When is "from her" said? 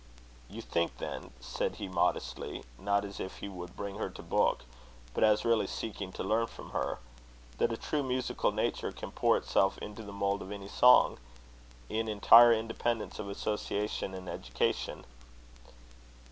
6.47-6.97